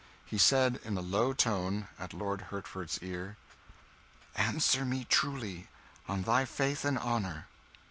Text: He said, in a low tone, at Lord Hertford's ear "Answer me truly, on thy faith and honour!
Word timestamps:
He 0.25 0.39
said, 0.39 0.79
in 0.83 0.97
a 0.97 1.01
low 1.01 1.31
tone, 1.31 1.87
at 1.99 2.11
Lord 2.11 2.47
Hertford's 2.49 2.97
ear 3.03 3.37
"Answer 4.35 4.83
me 4.83 5.05
truly, 5.07 5.67
on 6.07 6.23
thy 6.23 6.43
faith 6.45 6.83
and 6.85 6.97
honour! 6.97 7.45